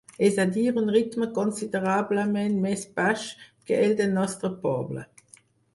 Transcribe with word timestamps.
És 0.27 0.37
a 0.43 0.45
dir, 0.53 0.61
un 0.81 0.87
ritme 0.95 1.27
considerablement 1.35 2.57
més 2.67 2.89
baix 3.01 3.29
que 3.69 3.83
el 3.87 3.97
del 4.03 4.21
nostre 4.21 4.55
poble. 4.67 5.11